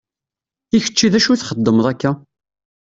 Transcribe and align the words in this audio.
I 0.75 0.79
kečči 0.85 1.07
d 1.11 1.15
acu 1.17 1.29
i 1.33 1.37
txeddmeḍ 1.41 1.85
akka? 1.91 2.11